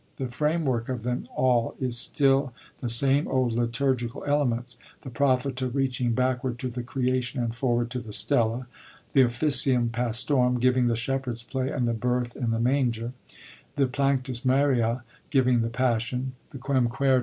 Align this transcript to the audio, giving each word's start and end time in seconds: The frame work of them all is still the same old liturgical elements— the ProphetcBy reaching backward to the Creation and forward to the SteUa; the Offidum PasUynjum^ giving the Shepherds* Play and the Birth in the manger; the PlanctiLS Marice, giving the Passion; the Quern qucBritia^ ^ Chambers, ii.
The 0.15 0.29
frame 0.29 0.65
work 0.65 0.89
of 0.89 1.03
them 1.03 1.27
all 1.35 1.75
is 1.79 1.95
still 1.95 2.53
the 2.79 2.89
same 2.89 3.27
old 3.27 3.53
liturgical 3.53 4.23
elements— 4.23 4.75
the 5.03 5.11
ProphetcBy 5.11 5.75
reaching 5.75 6.13
backward 6.13 6.57
to 6.57 6.69
the 6.69 6.81
Creation 6.81 7.39
and 7.39 7.53
forward 7.53 7.91
to 7.91 7.99
the 7.99 8.09
SteUa; 8.09 8.65
the 9.13 9.21
Offidum 9.21 9.91
PasUynjum^ 9.91 10.59
giving 10.59 10.87
the 10.87 10.95
Shepherds* 10.95 11.43
Play 11.43 11.69
and 11.69 11.87
the 11.87 11.93
Birth 11.93 12.35
in 12.35 12.49
the 12.49 12.59
manger; 12.59 13.13
the 13.75 13.85
PlanctiLS 13.85 14.43
Marice, 14.43 15.01
giving 15.29 15.61
the 15.61 15.69
Passion; 15.69 16.33
the 16.49 16.57
Quern 16.57 16.87
qucBritia^ 16.89 16.89
^ 16.89 16.97
Chambers, 16.97 17.09
ii. 17.09 17.19